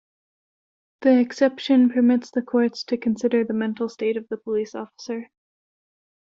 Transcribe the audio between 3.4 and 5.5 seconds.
the mental state of the police officer.